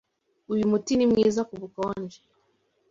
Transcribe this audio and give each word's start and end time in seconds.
Uyu 0.53 0.63
muti 0.71 0.93
ni 0.95 1.05
mwiza 1.11 1.41
kubukonje. 1.49 2.19